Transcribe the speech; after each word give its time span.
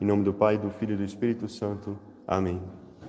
Em 0.00 0.04
nome 0.04 0.22
do 0.22 0.32
Pai, 0.32 0.56
do 0.56 0.70
Filho 0.70 0.94
e 0.94 0.96
do 0.96 1.04
Espírito 1.04 1.48
Santo. 1.48 1.98
Amém. 2.26 2.62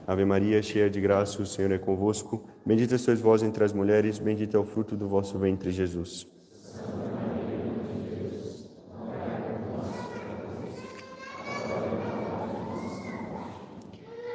Ave 0.07 0.25
Maria, 0.25 0.59
cheia 0.63 0.89
de 0.89 0.99
graça, 0.99 1.39
o 1.39 1.45
Senhor 1.45 1.71
é 1.71 1.77
convosco. 1.77 2.43
Bendita 2.65 2.97
sois 2.97 3.21
vós 3.21 3.43
entre 3.43 3.63
as 3.63 3.71
mulheres, 3.71 4.17
bendito 4.17 4.57
é 4.57 4.59
o 4.59 4.63
fruto 4.63 4.95
do 4.95 5.07
vosso 5.07 5.37
ventre, 5.37 5.69
Jesus. 5.69 6.25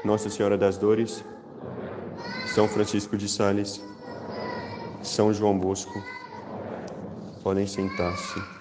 Nossa 0.05 0.30
Senhora 0.30 0.57
das 0.57 0.79
Dores, 0.79 1.25
São 2.55 2.68
Francisco 2.68 3.16
de 3.16 3.29
Sales, 3.29 3.82
São 5.02 5.32
João 5.32 5.59
Bosco, 5.59 6.00
podem 7.43 7.66
sentar-se. 7.66 8.54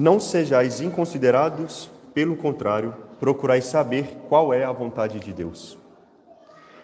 Não 0.00 0.20
sejais 0.20 0.80
inconsiderados, 0.80 1.90
pelo 2.14 2.36
contrário, 2.36 2.94
procurai 3.18 3.60
saber 3.60 4.16
qual 4.28 4.54
é 4.54 4.62
a 4.62 4.70
vontade 4.70 5.18
de 5.18 5.32
Deus. 5.32 5.76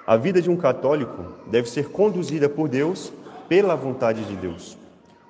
A 0.04 0.16
vida 0.16 0.42
de 0.42 0.50
um 0.50 0.56
católico 0.56 1.24
deve 1.46 1.70
ser 1.70 1.90
conduzida 1.90 2.48
por 2.48 2.68
Deus 2.68 3.12
pela 3.48 3.76
vontade 3.76 4.24
de 4.24 4.34
Deus. 4.34 4.76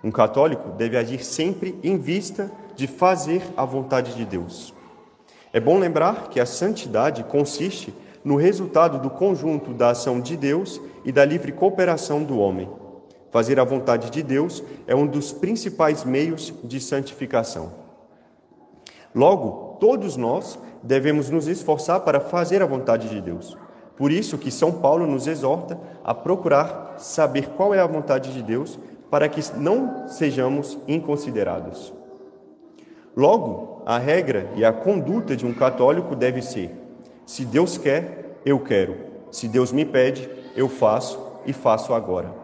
Um 0.02 0.10
católico 0.10 0.70
deve 0.70 0.96
agir 0.96 1.22
sempre 1.22 1.78
em 1.84 1.98
vista 1.98 2.50
de 2.74 2.86
fazer 2.86 3.42
a 3.54 3.66
vontade 3.66 4.14
de 4.14 4.24
Deus. 4.24 4.72
É 5.52 5.60
bom 5.60 5.78
lembrar 5.78 6.30
que 6.30 6.40
a 6.40 6.46
santidade 6.46 7.22
consiste 7.24 7.94
no 8.24 8.36
resultado 8.36 8.98
do 8.98 9.10
conjunto 9.10 9.74
da 9.74 9.90
ação 9.90 10.22
de 10.22 10.38
Deus 10.38 10.80
e 11.04 11.12
da 11.12 11.22
livre 11.22 11.52
cooperação 11.52 12.24
do 12.24 12.38
homem. 12.38 12.66
Fazer 13.34 13.58
a 13.58 13.64
vontade 13.64 14.10
de 14.10 14.22
Deus 14.22 14.62
é 14.86 14.94
um 14.94 15.08
dos 15.08 15.32
principais 15.32 16.04
meios 16.04 16.54
de 16.62 16.78
santificação. 16.78 17.72
Logo, 19.12 19.76
todos 19.80 20.16
nós 20.16 20.56
devemos 20.84 21.30
nos 21.30 21.48
esforçar 21.48 21.98
para 22.02 22.20
fazer 22.20 22.62
a 22.62 22.66
vontade 22.66 23.08
de 23.08 23.20
Deus. 23.20 23.58
Por 23.96 24.12
isso 24.12 24.38
que 24.38 24.52
São 24.52 24.70
Paulo 24.70 25.04
nos 25.04 25.26
exorta 25.26 25.76
a 26.04 26.14
procurar 26.14 26.94
saber 26.98 27.48
qual 27.56 27.74
é 27.74 27.80
a 27.80 27.86
vontade 27.88 28.32
de 28.32 28.40
Deus, 28.40 28.78
para 29.10 29.28
que 29.28 29.40
não 29.56 30.06
sejamos 30.06 30.78
inconsiderados. 30.86 31.92
Logo, 33.16 33.82
a 33.84 33.98
regra 33.98 34.48
e 34.54 34.64
a 34.64 34.72
conduta 34.72 35.34
de 35.34 35.44
um 35.44 35.52
católico 35.52 36.14
deve 36.14 36.40
ser: 36.40 36.70
se 37.26 37.44
Deus 37.44 37.76
quer, 37.76 38.38
eu 38.46 38.60
quero. 38.60 38.94
Se 39.32 39.48
Deus 39.48 39.72
me 39.72 39.84
pede, 39.84 40.30
eu 40.54 40.68
faço 40.68 41.18
e 41.44 41.52
faço 41.52 41.92
agora. 41.92 42.43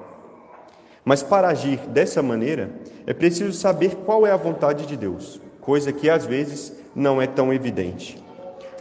Mas 1.11 1.25
para 1.25 1.48
agir 1.48 1.78
dessa 1.89 2.22
maneira, 2.22 2.70
é 3.05 3.12
preciso 3.12 3.53
saber 3.53 3.97
qual 4.06 4.25
é 4.25 4.30
a 4.30 4.36
vontade 4.36 4.86
de 4.86 4.97
Deus, 4.97 5.41
coisa 5.61 5.92
que 5.92 6.08
às 6.08 6.25
vezes 6.25 6.72
não 6.94 7.20
é 7.20 7.27
tão 7.27 7.52
evidente. 7.52 8.22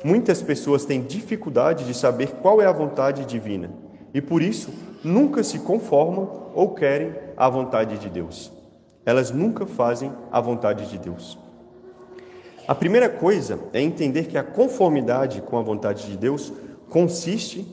Muitas 0.03 0.39
pessoas 0.39 0.85
têm 0.85 1.01
dificuldade 1.01 1.85
de 1.85 1.93
saber 1.95 2.33
qual 2.39 2.61
é 2.61 2.67
a 2.67 2.71
vontade 2.71 3.25
divina 3.25 3.71
e 4.13 4.21
por 4.21 4.43
isso 4.43 4.71
nunca 5.03 5.41
se 5.41 5.57
conformam 5.57 6.51
ou 6.53 6.75
querem 6.75 7.15
a 7.35 7.49
vontade 7.49 7.97
de 7.97 8.07
Deus. 8.11 8.51
Elas 9.03 9.31
nunca 9.31 9.65
fazem 9.65 10.13
a 10.31 10.39
vontade 10.39 10.87
de 10.87 10.99
Deus. 10.99 11.35
A 12.67 12.75
primeira 12.75 13.09
coisa 13.09 13.59
é 13.73 13.81
entender 13.81 14.27
que 14.27 14.37
a 14.37 14.43
conformidade 14.43 15.41
com 15.41 15.57
a 15.57 15.63
vontade 15.63 16.05
de 16.05 16.15
Deus 16.15 16.53
consiste 16.89 17.65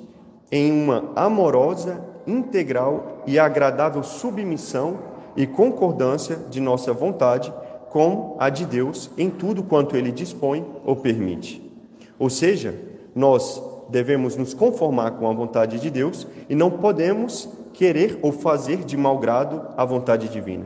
em 0.50 0.72
uma 0.72 1.12
amorosa 1.14 2.15
integral 2.26 3.22
e 3.26 3.38
agradável 3.38 4.02
submissão 4.02 4.98
e 5.36 5.46
concordância 5.46 6.36
de 6.50 6.60
nossa 6.60 6.92
vontade 6.92 7.52
com 7.90 8.36
a 8.38 8.50
de 8.50 8.64
Deus 8.64 9.10
em 9.16 9.30
tudo 9.30 9.62
quanto 9.62 9.96
ele 9.96 10.10
dispõe 10.10 10.64
ou 10.84 10.96
permite. 10.96 11.62
Ou 12.18 12.28
seja, 12.28 12.74
nós 13.14 13.62
devemos 13.88 14.36
nos 14.36 14.52
conformar 14.52 15.12
com 15.12 15.28
a 15.28 15.32
vontade 15.32 15.78
de 15.78 15.90
Deus 15.90 16.26
e 16.48 16.54
não 16.54 16.70
podemos 16.70 17.48
querer 17.72 18.18
ou 18.22 18.32
fazer 18.32 18.78
de 18.78 18.96
mau 18.96 19.18
grado 19.18 19.62
a 19.76 19.84
vontade 19.84 20.28
divina. 20.28 20.64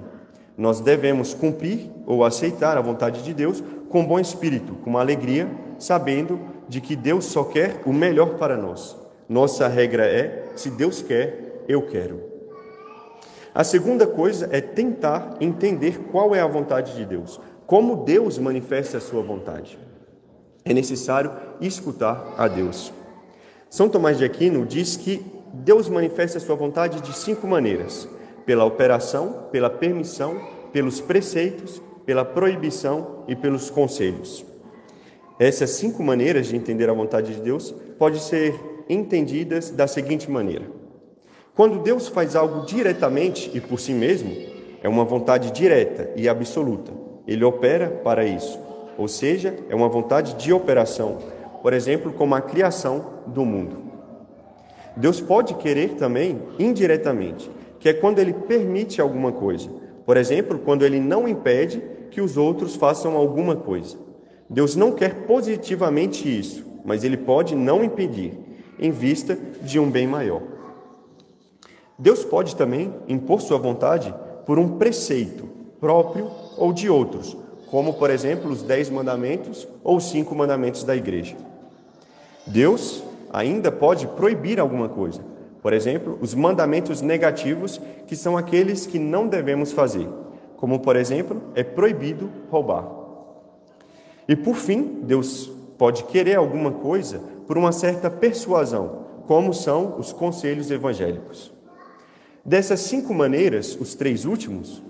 Nós 0.56 0.80
devemos 0.80 1.34
cumprir 1.34 1.90
ou 2.06 2.24
aceitar 2.24 2.76
a 2.76 2.82
vontade 2.82 3.22
de 3.22 3.34
Deus 3.34 3.62
com 3.88 4.04
bom 4.04 4.18
espírito, 4.20 4.74
com 4.84 4.96
alegria, 4.98 5.48
sabendo 5.78 6.38
de 6.68 6.80
que 6.80 6.94
Deus 6.94 7.24
só 7.24 7.44
quer 7.44 7.82
o 7.84 7.92
melhor 7.92 8.34
para 8.36 8.56
nós. 8.56 8.96
Nossa 9.28 9.66
regra 9.68 10.04
é: 10.04 10.48
se 10.56 10.70
Deus 10.70 11.02
quer, 11.02 11.39
eu 11.70 11.82
quero. 11.82 12.20
A 13.54 13.62
segunda 13.62 14.06
coisa 14.06 14.48
é 14.50 14.60
tentar 14.60 15.36
entender 15.40 15.98
qual 16.10 16.34
é 16.34 16.40
a 16.40 16.46
vontade 16.46 16.96
de 16.96 17.04
Deus, 17.04 17.40
como 17.66 18.04
Deus 18.04 18.38
manifesta 18.38 18.98
a 18.98 19.00
sua 19.00 19.22
vontade. 19.22 19.78
É 20.64 20.72
necessário 20.74 21.32
escutar 21.60 22.34
a 22.36 22.48
Deus. 22.48 22.92
São 23.68 23.88
Tomás 23.88 24.18
de 24.18 24.24
Aquino 24.24 24.66
diz 24.66 24.96
que 24.96 25.24
Deus 25.52 25.88
manifesta 25.88 26.38
a 26.38 26.40
sua 26.40 26.56
vontade 26.56 27.00
de 27.00 27.16
cinco 27.16 27.46
maneiras: 27.46 28.08
pela 28.44 28.64
operação, 28.64 29.46
pela 29.50 29.70
permissão, 29.70 30.40
pelos 30.72 31.00
preceitos, 31.00 31.80
pela 32.04 32.24
proibição 32.24 33.24
e 33.28 33.36
pelos 33.36 33.70
conselhos. 33.70 34.44
Essas 35.38 35.70
cinco 35.70 36.02
maneiras 36.02 36.48
de 36.48 36.56
entender 36.56 36.90
a 36.90 36.92
vontade 36.92 37.34
de 37.34 37.40
Deus 37.40 37.72
podem 37.98 38.20
ser 38.20 38.54
entendidas 38.88 39.70
da 39.70 39.86
seguinte 39.86 40.30
maneira: 40.30 40.79
quando 41.60 41.78
Deus 41.78 42.08
faz 42.08 42.34
algo 42.34 42.64
diretamente 42.64 43.50
e 43.52 43.60
por 43.60 43.78
si 43.78 43.92
mesmo, 43.92 44.34
é 44.82 44.88
uma 44.88 45.04
vontade 45.04 45.50
direta 45.50 46.10
e 46.16 46.26
absoluta. 46.26 46.90
Ele 47.28 47.44
opera 47.44 48.00
para 48.02 48.24
isso, 48.24 48.58
ou 48.96 49.06
seja, 49.06 49.54
é 49.68 49.74
uma 49.74 49.86
vontade 49.86 50.42
de 50.42 50.54
operação, 50.54 51.18
por 51.60 51.74
exemplo, 51.74 52.14
como 52.14 52.34
a 52.34 52.40
criação 52.40 53.04
do 53.26 53.44
mundo. 53.44 53.76
Deus 54.96 55.20
pode 55.20 55.52
querer 55.52 55.96
também 55.96 56.40
indiretamente, 56.58 57.50
que 57.78 57.90
é 57.90 57.92
quando 57.92 58.20
ele 58.20 58.32
permite 58.32 58.98
alguma 58.98 59.30
coisa. 59.30 59.68
Por 60.06 60.16
exemplo, 60.16 60.60
quando 60.60 60.82
ele 60.82 60.98
não 60.98 61.28
impede 61.28 61.82
que 62.10 62.22
os 62.22 62.38
outros 62.38 62.74
façam 62.74 63.18
alguma 63.18 63.54
coisa. 63.54 63.98
Deus 64.48 64.76
não 64.76 64.92
quer 64.92 65.26
positivamente 65.26 66.26
isso, 66.26 66.64
mas 66.86 67.04
ele 67.04 67.18
pode 67.18 67.54
não 67.54 67.84
impedir, 67.84 68.32
em 68.78 68.90
vista 68.90 69.38
de 69.60 69.78
um 69.78 69.90
bem 69.90 70.06
maior. 70.06 70.58
Deus 72.00 72.24
pode 72.24 72.56
também 72.56 72.94
impor 73.06 73.42
sua 73.42 73.58
vontade 73.58 74.12
por 74.46 74.58
um 74.58 74.78
preceito 74.78 75.46
próprio 75.78 76.30
ou 76.56 76.72
de 76.72 76.88
outros, 76.88 77.36
como, 77.70 77.92
por 77.92 78.08
exemplo, 78.08 78.50
os 78.50 78.62
dez 78.62 78.88
mandamentos 78.88 79.68
ou 79.84 79.98
os 79.98 80.08
cinco 80.08 80.34
mandamentos 80.34 80.82
da 80.82 80.96
igreja. 80.96 81.36
Deus 82.46 83.04
ainda 83.30 83.70
pode 83.70 84.06
proibir 84.06 84.58
alguma 84.58 84.88
coisa, 84.88 85.20
por 85.60 85.74
exemplo, 85.74 86.18
os 86.22 86.34
mandamentos 86.34 87.02
negativos, 87.02 87.78
que 88.06 88.16
são 88.16 88.34
aqueles 88.34 88.86
que 88.86 88.98
não 88.98 89.28
devemos 89.28 89.70
fazer, 89.70 90.08
como, 90.56 90.80
por 90.80 90.96
exemplo, 90.96 91.42
é 91.54 91.62
proibido 91.62 92.30
roubar. 92.50 92.88
E 94.26 94.34
por 94.34 94.54
fim, 94.54 95.00
Deus 95.02 95.52
pode 95.76 96.04
querer 96.04 96.36
alguma 96.36 96.70
coisa 96.70 97.20
por 97.46 97.58
uma 97.58 97.72
certa 97.72 98.08
persuasão, 98.08 99.00
como 99.26 99.52
são 99.52 99.98
os 99.98 100.14
conselhos 100.14 100.70
evangélicos. 100.70 101.59
Dessas 102.44 102.80
cinco 102.80 103.12
maneiras, 103.12 103.76
os 103.78 103.94
três 103.94 104.24
últimos, 104.24 104.82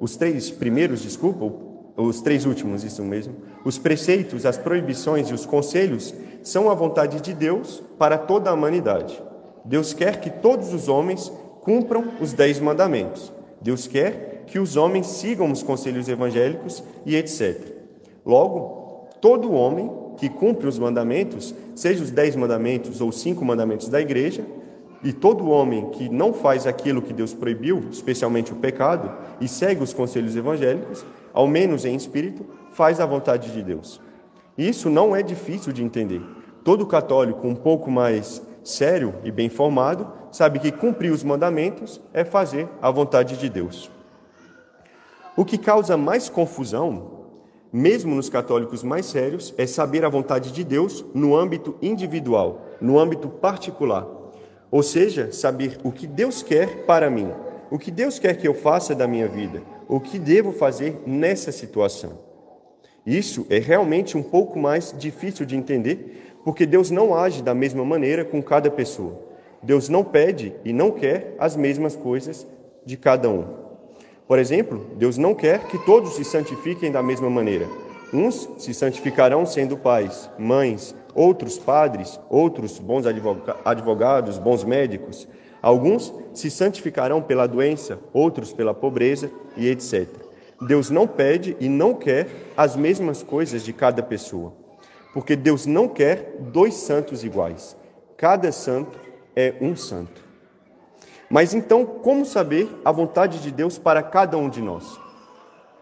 os 0.00 0.16
três 0.16 0.50
primeiros, 0.50 1.02
desculpa, 1.02 1.52
os 1.96 2.20
três 2.20 2.44
últimos, 2.44 2.84
isso 2.84 3.02
mesmo, 3.02 3.34
os 3.64 3.78
preceitos, 3.78 4.44
as 4.44 4.58
proibições 4.58 5.28
e 5.30 5.34
os 5.34 5.46
conselhos 5.46 6.14
são 6.42 6.70
a 6.70 6.74
vontade 6.74 7.20
de 7.20 7.32
Deus 7.32 7.82
para 7.98 8.18
toda 8.18 8.50
a 8.50 8.54
humanidade. 8.54 9.20
Deus 9.64 9.92
quer 9.92 10.20
que 10.20 10.30
todos 10.30 10.72
os 10.74 10.88
homens 10.88 11.32
cumpram 11.62 12.12
os 12.20 12.32
dez 12.32 12.60
mandamentos. 12.60 13.32
Deus 13.60 13.86
quer 13.86 14.44
que 14.46 14.58
os 14.58 14.76
homens 14.76 15.06
sigam 15.06 15.50
os 15.50 15.62
conselhos 15.62 16.08
evangélicos 16.08 16.82
e 17.04 17.16
etc. 17.16 17.58
Logo, 18.24 19.08
todo 19.20 19.52
homem 19.52 19.90
que 20.18 20.28
cumpre 20.28 20.68
os 20.68 20.78
mandamentos, 20.78 21.54
seja 21.74 22.02
os 22.02 22.10
dez 22.10 22.36
mandamentos 22.36 23.00
ou 23.00 23.10
cinco 23.10 23.44
mandamentos 23.44 23.88
da 23.88 24.00
igreja, 24.00 24.44
e 25.02 25.12
todo 25.12 25.48
homem 25.48 25.90
que 25.90 26.08
não 26.08 26.32
faz 26.32 26.66
aquilo 26.66 27.02
que 27.02 27.12
Deus 27.12 27.34
proibiu, 27.34 27.84
especialmente 27.90 28.52
o 28.52 28.56
pecado, 28.56 29.12
e 29.40 29.46
segue 29.46 29.82
os 29.82 29.92
conselhos 29.92 30.36
evangélicos, 30.36 31.04
ao 31.32 31.46
menos 31.46 31.84
em 31.84 31.94
espírito, 31.94 32.46
faz 32.72 33.00
a 33.00 33.06
vontade 33.06 33.52
de 33.52 33.62
Deus. 33.62 34.00
Isso 34.56 34.88
não 34.88 35.14
é 35.14 35.22
difícil 35.22 35.72
de 35.72 35.84
entender. 35.84 36.22
Todo 36.64 36.86
católico 36.86 37.46
um 37.46 37.54
pouco 37.54 37.90
mais 37.90 38.42
sério 38.64 39.14
e 39.22 39.30
bem 39.30 39.48
formado 39.48 40.10
sabe 40.32 40.58
que 40.58 40.72
cumprir 40.72 41.12
os 41.12 41.22
mandamentos 41.22 42.00
é 42.12 42.24
fazer 42.24 42.68
a 42.82 42.90
vontade 42.90 43.36
de 43.36 43.48
Deus. 43.48 43.90
O 45.36 45.44
que 45.44 45.58
causa 45.58 45.96
mais 45.96 46.30
confusão, 46.30 47.26
mesmo 47.70 48.14
nos 48.14 48.30
católicos 48.30 48.82
mais 48.82 49.04
sérios, 49.06 49.54
é 49.58 49.66
saber 49.66 50.04
a 50.04 50.08
vontade 50.08 50.50
de 50.50 50.64
Deus 50.64 51.04
no 51.14 51.36
âmbito 51.36 51.76
individual, 51.82 52.62
no 52.80 52.98
âmbito 52.98 53.28
particular. 53.28 54.15
Ou 54.70 54.82
seja, 54.82 55.32
saber 55.32 55.78
o 55.84 55.92
que 55.92 56.06
Deus 56.06 56.42
quer 56.42 56.84
para 56.84 57.08
mim, 57.08 57.32
o 57.70 57.78
que 57.78 57.90
Deus 57.90 58.18
quer 58.18 58.36
que 58.36 58.46
eu 58.46 58.54
faça 58.54 58.94
da 58.94 59.06
minha 59.06 59.28
vida, 59.28 59.62
o 59.88 60.00
que 60.00 60.18
devo 60.18 60.52
fazer 60.52 61.00
nessa 61.06 61.52
situação. 61.52 62.18
Isso 63.06 63.46
é 63.48 63.58
realmente 63.58 64.16
um 64.16 64.22
pouco 64.22 64.58
mais 64.58 64.92
difícil 64.98 65.46
de 65.46 65.56
entender, 65.56 66.34
porque 66.44 66.66
Deus 66.66 66.90
não 66.90 67.14
age 67.14 67.42
da 67.42 67.54
mesma 67.54 67.84
maneira 67.84 68.24
com 68.24 68.42
cada 68.42 68.70
pessoa. 68.70 69.20
Deus 69.62 69.88
não 69.88 70.04
pede 70.04 70.54
e 70.64 70.72
não 70.72 70.90
quer 70.90 71.34
as 71.38 71.56
mesmas 71.56 71.94
coisas 71.94 72.46
de 72.84 72.96
cada 72.96 73.28
um. 73.28 73.44
Por 74.26 74.38
exemplo, 74.38 74.86
Deus 74.96 75.16
não 75.16 75.34
quer 75.34 75.66
que 75.66 75.78
todos 75.84 76.16
se 76.16 76.24
santifiquem 76.24 76.90
da 76.90 77.02
mesma 77.02 77.30
maneira. 77.30 77.66
Uns 78.16 78.48
se 78.56 78.72
santificarão 78.72 79.44
sendo 79.44 79.76
pais, 79.76 80.30
mães, 80.38 80.94
outros 81.14 81.58
padres, 81.58 82.18
outros 82.30 82.78
bons 82.78 83.04
advogados, 83.62 84.38
bons 84.38 84.64
médicos. 84.64 85.28
Alguns 85.60 86.14
se 86.32 86.50
santificarão 86.50 87.20
pela 87.20 87.46
doença, 87.46 87.98
outros 88.14 88.54
pela 88.54 88.72
pobreza 88.72 89.30
e 89.54 89.68
etc. 89.68 90.08
Deus 90.62 90.88
não 90.88 91.06
pede 91.06 91.58
e 91.60 91.68
não 91.68 91.92
quer 91.92 92.26
as 92.56 92.74
mesmas 92.74 93.22
coisas 93.22 93.62
de 93.62 93.74
cada 93.74 94.02
pessoa, 94.02 94.54
porque 95.12 95.36
Deus 95.36 95.66
não 95.66 95.86
quer 95.86 96.36
dois 96.40 96.72
santos 96.72 97.22
iguais. 97.22 97.76
Cada 98.16 98.50
santo 98.50 98.98
é 99.36 99.56
um 99.60 99.76
santo. 99.76 100.24
Mas 101.28 101.52
então, 101.52 101.84
como 101.84 102.24
saber 102.24 102.66
a 102.82 102.90
vontade 102.90 103.42
de 103.42 103.50
Deus 103.50 103.76
para 103.76 104.02
cada 104.02 104.38
um 104.38 104.48
de 104.48 104.62
nós? 104.62 104.98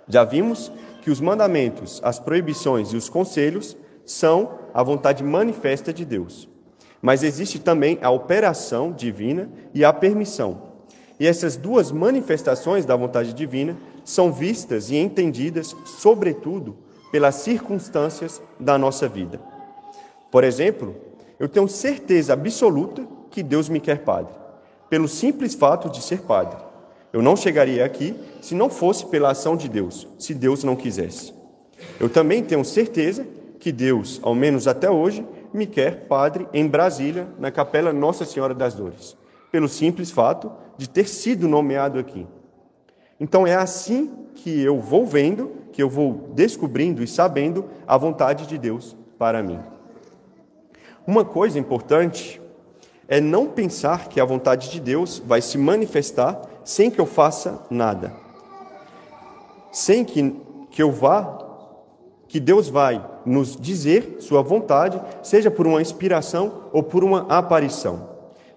Já 0.08 0.24
vimos 0.24 0.72
que 1.04 1.10
os 1.10 1.20
mandamentos, 1.20 2.00
as 2.02 2.18
proibições 2.18 2.88
e 2.88 2.96
os 2.96 3.10
conselhos 3.10 3.76
são 4.06 4.58
a 4.72 4.82
vontade 4.82 5.22
manifesta 5.22 5.92
de 5.92 6.02
Deus. 6.02 6.48
Mas 7.02 7.22
existe 7.22 7.58
também 7.58 7.98
a 8.00 8.08
operação 8.08 8.90
divina 8.90 9.50
e 9.74 9.84
a 9.84 9.92
permissão. 9.92 10.62
E 11.20 11.26
essas 11.26 11.56
duas 11.56 11.92
manifestações 11.92 12.86
da 12.86 12.96
vontade 12.96 13.34
divina 13.34 13.76
são 14.02 14.32
vistas 14.32 14.88
e 14.88 14.96
entendidas, 14.96 15.76
sobretudo, 15.84 16.74
pelas 17.12 17.34
circunstâncias 17.34 18.40
da 18.58 18.78
nossa 18.78 19.06
vida. 19.06 19.38
Por 20.30 20.42
exemplo, 20.42 20.96
eu 21.38 21.50
tenho 21.50 21.68
certeza 21.68 22.32
absoluta 22.32 23.06
que 23.30 23.42
Deus 23.42 23.68
me 23.68 23.78
quer 23.78 23.98
padre, 23.98 24.32
pelo 24.88 25.06
simples 25.06 25.54
fato 25.54 25.90
de 25.90 26.00
ser 26.00 26.22
padre. 26.22 26.56
Eu 27.14 27.22
não 27.22 27.36
chegaria 27.36 27.84
aqui 27.84 28.12
se 28.40 28.56
não 28.56 28.68
fosse 28.68 29.06
pela 29.06 29.30
ação 29.30 29.56
de 29.56 29.68
Deus, 29.68 30.08
se 30.18 30.34
Deus 30.34 30.64
não 30.64 30.74
quisesse. 30.74 31.32
Eu 32.00 32.08
também 32.08 32.42
tenho 32.42 32.64
certeza 32.64 33.24
que 33.60 33.70
Deus, 33.70 34.18
ao 34.20 34.34
menos 34.34 34.66
até 34.66 34.90
hoje, 34.90 35.24
me 35.52 35.64
quer 35.64 36.08
padre 36.08 36.48
em 36.52 36.66
Brasília, 36.66 37.28
na 37.38 37.52
Capela 37.52 37.92
Nossa 37.92 38.24
Senhora 38.24 38.52
das 38.52 38.74
Dores, 38.74 39.16
pelo 39.52 39.68
simples 39.68 40.10
fato 40.10 40.50
de 40.76 40.88
ter 40.88 41.08
sido 41.08 41.46
nomeado 41.46 42.00
aqui. 42.00 42.26
Então 43.20 43.46
é 43.46 43.54
assim 43.54 44.10
que 44.34 44.60
eu 44.60 44.80
vou 44.80 45.06
vendo, 45.06 45.52
que 45.70 45.80
eu 45.80 45.88
vou 45.88 46.30
descobrindo 46.34 47.00
e 47.00 47.06
sabendo 47.06 47.66
a 47.86 47.96
vontade 47.96 48.44
de 48.48 48.58
Deus 48.58 48.96
para 49.16 49.40
mim. 49.40 49.60
Uma 51.06 51.24
coisa 51.24 51.60
importante 51.60 52.42
é 53.06 53.20
não 53.20 53.46
pensar 53.46 54.08
que 54.08 54.18
a 54.18 54.24
vontade 54.24 54.68
de 54.68 54.80
Deus 54.80 55.22
vai 55.24 55.40
se 55.40 55.56
manifestar 55.56 56.40
sem 56.64 56.90
que 56.90 57.00
eu 57.00 57.06
faça 57.06 57.62
nada. 57.70 58.12
Sem 59.70 60.04
que, 60.04 60.34
que 60.70 60.82
eu 60.82 60.90
vá, 60.90 61.38
que 62.26 62.40
Deus 62.40 62.68
vai 62.68 63.04
nos 63.24 63.56
dizer 63.56 64.16
sua 64.20 64.42
vontade, 64.42 65.00
seja 65.22 65.50
por 65.50 65.66
uma 65.66 65.82
inspiração 65.82 66.64
ou 66.72 66.82
por 66.82 67.04
uma 67.04 67.26
aparição. 67.28 68.08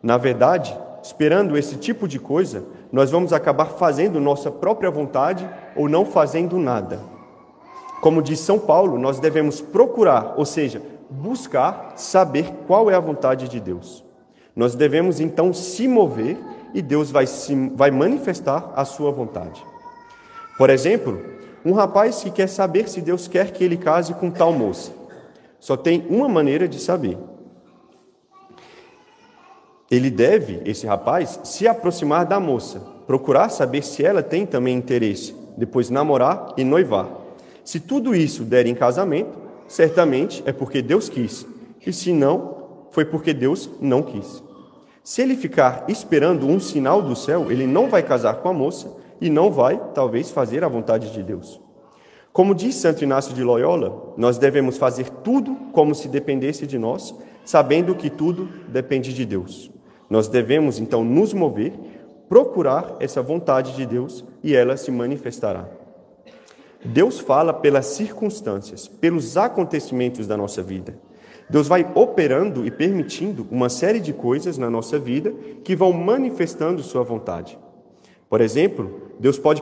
Na 0.01 0.17
verdade, 0.17 0.75
esperando 1.03 1.57
esse 1.57 1.75
tipo 1.75 2.07
de 2.07 2.19
coisa, 2.19 2.63
nós 2.91 3.11
vamos 3.11 3.33
acabar 3.33 3.65
fazendo 3.65 4.19
nossa 4.19 4.49
própria 4.49 4.89
vontade 4.89 5.47
ou 5.75 5.89
não 5.89 6.05
fazendo 6.05 6.57
nada. 6.57 6.99
Como 8.01 8.21
diz 8.21 8.39
São 8.39 8.59
Paulo, 8.59 8.97
nós 8.97 9.19
devemos 9.19 9.59
procurar, 9.59 10.35
ou 10.37 10.45
seja, 10.45 10.81
buscar 11.09 11.93
saber 11.95 12.53
qual 12.67 12.91
é 12.91 12.95
a 12.95 12.99
vontade 12.99 13.47
de 13.47 13.59
Deus. 13.59 14.03
Nós 14.55 14.75
devemos 14.75 15.19
então 15.19 15.53
se 15.53 15.87
mover 15.87 16.37
e 16.73 16.81
Deus 16.81 17.11
vai, 17.11 17.27
se, 17.27 17.55
vai 17.69 17.91
manifestar 17.91 18.71
a 18.75 18.85
sua 18.85 19.11
vontade. 19.11 19.63
Por 20.57 20.69
exemplo, 20.69 21.21
um 21.63 21.71
rapaz 21.73 22.23
que 22.23 22.31
quer 22.31 22.47
saber 22.47 22.87
se 22.89 23.01
Deus 23.01 23.27
quer 23.27 23.51
que 23.51 23.63
ele 23.63 23.77
case 23.77 24.13
com 24.13 24.31
tal 24.31 24.53
moça. 24.53 24.91
Só 25.59 25.75
tem 25.75 26.05
uma 26.09 26.27
maneira 26.27 26.67
de 26.67 26.79
saber. 26.79 27.17
Ele 29.89 30.09
deve, 30.09 30.61
esse 30.65 30.85
rapaz, 30.85 31.39
se 31.43 31.67
aproximar 31.67 32.25
da 32.25 32.39
moça, 32.39 32.79
procurar 33.05 33.49
saber 33.49 33.83
se 33.83 34.03
ela 34.03 34.21
tem 34.21 34.45
também 34.45 34.75
interesse, 34.75 35.33
depois 35.57 35.89
namorar 35.89 36.53
e 36.57 36.63
noivar. 36.63 37.07
Se 37.63 37.79
tudo 37.79 38.13
isso 38.13 38.43
der 38.43 38.65
em 38.65 38.75
casamento, 38.75 39.37
certamente 39.67 40.43
é 40.45 40.51
porque 40.51 40.81
Deus 40.81 41.07
quis, 41.07 41.45
e 41.85 41.93
se 41.93 42.11
não, 42.11 42.87
foi 42.91 43.05
porque 43.05 43.33
Deus 43.33 43.69
não 43.79 44.03
quis. 44.03 44.43
Se 45.07 45.21
ele 45.21 45.37
ficar 45.37 45.85
esperando 45.87 46.45
um 46.45 46.59
sinal 46.59 47.01
do 47.01 47.15
céu, 47.15 47.49
ele 47.49 47.65
não 47.65 47.89
vai 47.89 48.03
casar 48.03 48.41
com 48.41 48.49
a 48.49 48.53
moça 48.53 48.93
e 49.21 49.29
não 49.29 49.49
vai, 49.49 49.81
talvez, 49.93 50.31
fazer 50.31 50.65
a 50.65 50.67
vontade 50.67 51.13
de 51.13 51.23
Deus. 51.23 51.61
Como 52.33 52.53
diz 52.53 52.75
Santo 52.75 53.05
Inácio 53.05 53.33
de 53.33 53.41
Loyola, 53.41 54.13
nós 54.17 54.37
devemos 54.37 54.77
fazer 54.77 55.09
tudo 55.09 55.55
como 55.71 55.95
se 55.95 56.09
dependesse 56.09 56.67
de 56.67 56.77
nós, 56.77 57.15
sabendo 57.45 57.95
que 57.95 58.09
tudo 58.09 58.49
depende 58.67 59.13
de 59.13 59.25
Deus. 59.25 59.71
Nós 60.09 60.27
devemos, 60.27 60.77
então, 60.77 61.05
nos 61.05 61.33
mover, 61.33 61.71
procurar 62.27 62.97
essa 62.99 63.21
vontade 63.21 63.77
de 63.77 63.85
Deus 63.85 64.25
e 64.43 64.53
ela 64.53 64.75
se 64.75 64.91
manifestará. 64.91 65.69
Deus 66.83 67.17
fala 67.17 67.53
pelas 67.53 67.85
circunstâncias, 67.85 68.89
pelos 68.89 69.37
acontecimentos 69.37 70.27
da 70.27 70.35
nossa 70.35 70.61
vida. 70.61 71.06
Deus 71.49 71.67
vai 71.67 71.89
operando 71.95 72.65
e 72.65 72.71
permitindo 72.71 73.47
uma 73.49 73.69
série 73.69 73.99
de 73.99 74.11
coisas 74.11 74.57
na 74.57 74.69
nossa 74.69 74.99
vida 74.99 75.33
que 75.63 75.75
vão 75.75 75.93
manifestando 75.93 76.83
Sua 76.83 77.03
vontade. 77.03 77.57
Por 78.29 78.41
exemplo, 78.41 79.11
Deus 79.19 79.39
pode 79.39 79.61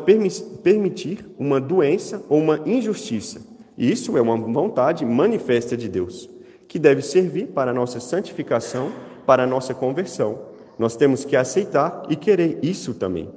permitir 0.63 1.25
uma 1.37 1.61
doença 1.61 2.23
ou 2.27 2.39
uma 2.39 2.61
injustiça. 2.65 3.41
E 3.77 3.91
isso 3.91 4.17
é 4.17 4.21
uma 4.21 4.35
vontade 4.37 5.05
manifesta 5.05 5.77
de 5.77 5.87
Deus, 5.87 6.29
que 6.67 6.79
deve 6.79 7.01
servir 7.01 7.47
para 7.47 7.71
a 7.71 7.73
nossa 7.73 7.99
santificação, 7.99 8.91
para 9.25 9.43
a 9.43 9.47
nossa 9.47 9.73
conversão. 9.73 10.39
Nós 10.79 10.95
temos 10.95 11.23
que 11.23 11.35
aceitar 11.35 12.03
e 12.09 12.15
querer 12.15 12.59
isso 12.63 12.93
também. 12.93 13.29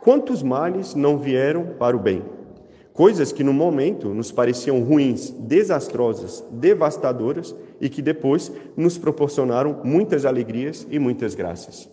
Quantos 0.00 0.42
males 0.42 0.94
não 0.94 1.18
vieram 1.18 1.74
para 1.78 1.96
o 1.96 2.00
bem? 2.00 2.22
Coisas 2.92 3.32
que 3.32 3.44
no 3.44 3.52
momento 3.52 4.08
nos 4.08 4.32
pareciam 4.32 4.82
ruins, 4.82 5.30
desastrosas, 5.30 6.44
devastadoras 6.50 7.54
e 7.80 7.88
que 7.88 8.02
depois 8.02 8.52
nos 8.76 8.98
proporcionaram 8.98 9.80
muitas 9.84 10.24
alegrias 10.24 10.86
e 10.90 10.98
muitas 10.98 11.34
graças. 11.34 11.88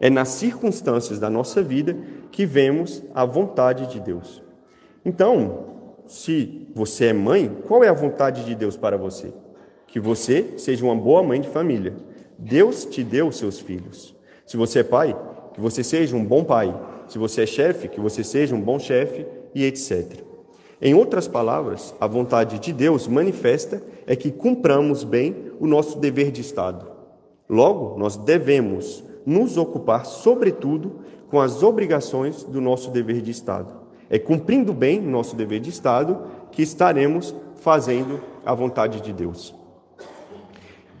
É 0.00 0.08
nas 0.08 0.28
circunstâncias 0.28 1.18
da 1.18 1.28
nossa 1.28 1.62
vida 1.62 1.96
que 2.30 2.46
vemos 2.46 3.02
a 3.14 3.24
vontade 3.24 3.86
de 3.86 4.00
Deus. 4.00 4.42
Então, 5.04 5.66
se 6.06 6.68
você 6.74 7.06
é 7.06 7.12
mãe, 7.12 7.50
qual 7.66 7.82
é 7.82 7.88
a 7.88 7.92
vontade 7.92 8.44
de 8.44 8.54
Deus 8.54 8.76
para 8.76 8.96
você? 8.96 9.32
Que 9.86 10.00
você 10.00 10.54
seja 10.56 10.84
uma 10.84 10.96
boa 10.96 11.22
mãe 11.22 11.40
de 11.40 11.48
família. 11.48 11.94
Deus 12.38 12.84
te 12.84 13.02
deu 13.02 13.30
seus 13.30 13.60
filhos. 13.60 14.14
Se 14.46 14.56
você 14.56 14.80
é 14.80 14.84
pai, 14.84 15.16
que 15.52 15.60
você 15.60 15.84
seja 15.84 16.16
um 16.16 16.24
bom 16.24 16.44
pai. 16.44 16.74
Se 17.06 17.18
você 17.18 17.42
é 17.42 17.46
chefe, 17.46 17.88
que 17.88 18.00
você 18.00 18.24
seja 18.24 18.54
um 18.54 18.60
bom 18.60 18.78
chefe 18.78 19.24
e 19.54 19.64
etc. 19.64 20.24
Em 20.82 20.92
outras 20.92 21.28
palavras, 21.28 21.94
a 22.00 22.06
vontade 22.06 22.58
de 22.58 22.72
Deus 22.72 23.06
manifesta 23.06 23.82
é 24.06 24.14
que 24.14 24.30
cumpramos 24.30 25.04
bem 25.04 25.52
o 25.58 25.66
nosso 25.66 25.98
dever 25.98 26.30
de 26.30 26.40
Estado. 26.40 26.86
Logo, 27.48 27.98
nós 27.98 28.16
devemos 28.16 29.02
nos 29.24 29.56
ocupar, 29.56 30.04
sobretudo, 30.04 31.00
com 31.30 31.40
as 31.40 31.62
obrigações 31.62 32.44
do 32.44 32.60
nosso 32.60 32.90
dever 32.90 33.22
de 33.22 33.30
Estado. 33.30 33.72
É 34.10 34.18
cumprindo 34.18 34.72
bem 34.74 34.98
o 34.98 35.10
nosso 35.10 35.34
dever 35.34 35.60
de 35.60 35.70
Estado 35.70 36.20
que 36.52 36.62
estaremos 36.62 37.34
fazendo 37.56 38.20
a 38.44 38.52
vontade 38.52 39.00
de 39.00 39.12
Deus. 39.12 39.54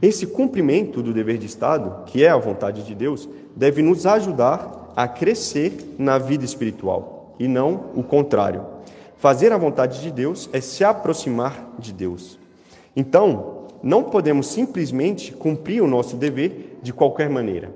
Esse 0.00 0.26
cumprimento 0.26 1.02
do 1.02 1.12
dever 1.12 1.36
de 1.36 1.46
Estado, 1.46 2.04
que 2.06 2.24
é 2.24 2.30
a 2.30 2.36
vontade 2.36 2.84
de 2.84 2.94
Deus, 2.94 3.28
deve 3.54 3.82
nos 3.82 4.06
ajudar 4.06 4.92
a 4.96 5.06
crescer 5.06 5.94
na 5.98 6.16
vida 6.18 6.44
espiritual 6.44 7.13
e 7.38 7.48
não 7.48 7.86
o 7.94 8.02
contrário. 8.02 8.64
Fazer 9.16 9.52
a 9.52 9.58
vontade 9.58 10.02
de 10.02 10.10
Deus 10.10 10.50
é 10.52 10.60
se 10.60 10.84
aproximar 10.84 11.70
de 11.78 11.92
Deus. 11.92 12.38
Então, 12.94 13.64
não 13.82 14.04
podemos 14.04 14.48
simplesmente 14.48 15.32
cumprir 15.32 15.82
o 15.82 15.86
nosso 15.86 16.16
dever 16.16 16.78
de 16.82 16.92
qualquer 16.92 17.28
maneira. 17.28 17.72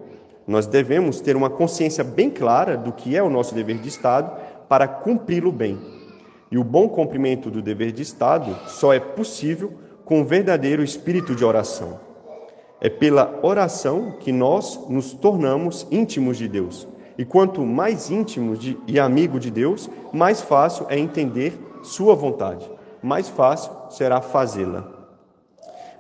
Nós 0.46 0.66
devemos 0.66 1.20
ter 1.20 1.36
uma 1.36 1.50
consciência 1.50 2.02
bem 2.02 2.30
clara 2.30 2.76
do 2.76 2.92
que 2.92 3.16
é 3.16 3.22
o 3.22 3.30
nosso 3.30 3.54
dever 3.54 3.78
de 3.78 3.88
Estado 3.88 4.30
para 4.68 4.88
cumpri-lo 4.88 5.52
bem. 5.52 5.78
E 6.50 6.56
o 6.56 6.64
bom 6.64 6.88
cumprimento 6.88 7.50
do 7.50 7.60
dever 7.60 7.92
de 7.92 8.02
Estado 8.02 8.56
só 8.66 8.92
é 8.92 9.00
possível 9.00 9.72
com 10.04 10.20
um 10.20 10.24
verdadeiro 10.24 10.82
espírito 10.82 11.34
de 11.34 11.44
oração. 11.44 12.00
É 12.80 12.88
pela 12.88 13.38
oração 13.42 14.16
que 14.20 14.32
nós 14.32 14.88
nos 14.88 15.12
tornamos 15.12 15.86
íntimos 15.90 16.38
de 16.38 16.48
Deus 16.48 16.86
e 17.18 17.24
quanto 17.24 17.66
mais 17.66 18.10
íntimo 18.10 18.56
de, 18.56 18.78
e 18.86 18.98
amigo 18.98 19.40
de 19.40 19.50
Deus, 19.50 19.90
mais 20.12 20.40
fácil 20.40 20.86
é 20.88 20.96
entender 20.96 21.58
Sua 21.82 22.14
vontade. 22.14 22.64
mais 23.02 23.28
fácil 23.28 23.70
será 23.90 24.20
fazê-la. 24.20 24.98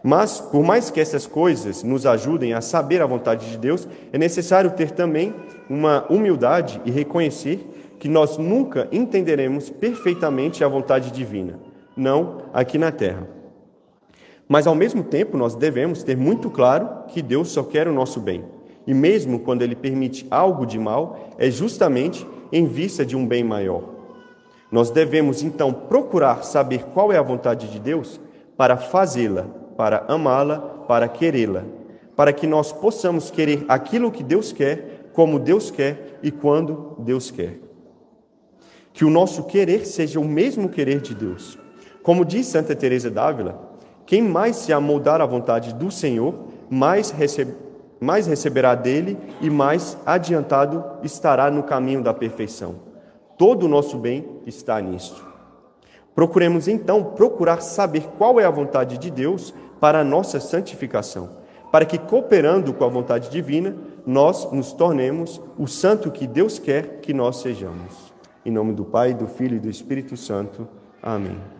Mas, 0.02 0.40
por 0.40 0.62
mais 0.62 0.90
que 0.90 1.00
essas 1.00 1.26
coisas 1.26 1.82
nos 1.82 2.06
ajudem 2.06 2.52
a 2.52 2.60
saber 2.60 3.02
a 3.02 3.06
vontade 3.06 3.50
de 3.50 3.58
Deus, 3.58 3.86
é 4.12 4.18
necessário 4.18 4.70
ter 4.72 4.92
também 4.92 5.34
uma 5.68 6.04
humildade 6.08 6.80
e 6.84 6.90
reconhecer 6.90 7.94
que 7.98 8.08
nós 8.08 8.38
nunca 8.38 8.88
entenderemos 8.92 9.70
perfeitamente 9.70 10.62
a 10.62 10.68
vontade 10.68 11.10
divina, 11.10 11.58
não 11.96 12.38
aqui 12.52 12.78
na 12.78 12.92
terra. 12.92 13.28
Mas, 14.48 14.66
ao 14.66 14.74
mesmo 14.74 15.02
tempo, 15.02 15.36
nós 15.36 15.54
devemos 15.54 16.02
ter 16.02 16.16
muito 16.16 16.48
claro 16.50 16.88
que 17.08 17.20
Deus 17.20 17.50
só 17.50 17.62
quer 17.62 17.86
o 17.86 17.92
nosso 17.92 18.20
bem. 18.20 18.44
E 18.88 18.92
mesmo 18.92 19.38
quando 19.38 19.62
Ele 19.62 19.76
permite 19.76 20.26
algo 20.28 20.66
de 20.66 20.80
mal, 20.80 21.34
é 21.38 21.48
justamente 21.48 22.26
em 22.50 22.66
vista 22.66 23.06
de 23.06 23.16
um 23.16 23.24
bem 23.24 23.44
maior. 23.44 23.84
Nós 24.72 24.90
devemos, 24.90 25.44
então, 25.44 25.72
procurar 25.72 26.42
saber 26.42 26.86
qual 26.92 27.12
é 27.12 27.16
a 27.16 27.22
vontade 27.22 27.70
de 27.70 27.78
Deus 27.78 28.20
para 28.56 28.76
fazê-la 28.76 29.46
para 29.78 30.04
amá-la, 30.08 30.58
para 30.88 31.06
querê-la, 31.06 31.62
para 32.16 32.32
que 32.32 32.48
nós 32.48 32.72
possamos 32.72 33.30
querer 33.30 33.64
aquilo 33.68 34.10
que 34.10 34.24
Deus 34.24 34.50
quer, 34.50 35.08
como 35.12 35.38
Deus 35.38 35.70
quer 35.70 36.18
e 36.20 36.32
quando 36.32 36.96
Deus 36.98 37.30
quer. 37.30 37.60
Que 38.92 39.04
o 39.04 39.10
nosso 39.10 39.44
querer 39.44 39.86
seja 39.86 40.18
o 40.18 40.24
mesmo 40.24 40.68
querer 40.68 41.00
de 41.00 41.14
Deus. 41.14 41.56
Como 42.02 42.24
diz 42.24 42.48
Santa 42.48 42.74
Teresa 42.74 43.08
d'Ávila, 43.08 43.78
quem 44.04 44.20
mais 44.20 44.56
se 44.56 44.72
amoldar 44.72 45.20
à 45.20 45.26
vontade 45.26 45.72
do 45.72 45.92
Senhor, 45.92 46.34
mais, 46.68 47.12
recebe, 47.12 47.54
mais 48.00 48.26
receberá 48.26 48.74
dele 48.74 49.18
e 49.40 49.50
mais 49.50 49.96
adiantado 50.06 50.84
estará 51.02 51.50
no 51.50 51.62
caminho 51.62 52.02
da 52.02 52.14
perfeição. 52.14 52.76
Todo 53.36 53.64
o 53.64 53.68
nosso 53.68 53.98
bem 53.98 54.26
está 54.46 54.80
nisto. 54.80 55.24
Procuremos 56.14 56.66
então 56.66 57.04
procurar 57.04 57.60
saber 57.60 58.02
qual 58.18 58.40
é 58.40 58.44
a 58.44 58.50
vontade 58.50 58.98
de 58.98 59.10
Deus 59.10 59.54
para 59.80 60.00
a 60.00 60.04
nossa 60.04 60.40
santificação, 60.40 61.30
para 61.70 61.84
que, 61.84 61.96
cooperando 61.96 62.72
com 62.72 62.84
a 62.84 62.88
vontade 62.88 63.30
divina, 63.30 63.76
nós 64.04 64.50
nos 64.50 64.72
tornemos 64.72 65.40
o 65.56 65.68
santo 65.68 66.10
que 66.10 66.26
Deus 66.26 66.58
quer 66.58 67.00
que 67.00 67.14
nós 67.14 67.36
sejamos. 67.36 68.12
Em 68.44 68.50
nome 68.50 68.72
do 68.72 68.84
Pai, 68.84 69.14
do 69.14 69.28
Filho 69.28 69.56
e 69.56 69.60
do 69.60 69.68
Espírito 69.68 70.16
Santo. 70.16 70.66
Amém. 71.00 71.57